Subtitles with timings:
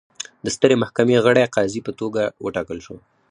[0.43, 2.95] د سترې محکمې غړي قاضي په توګه وټاکل شو.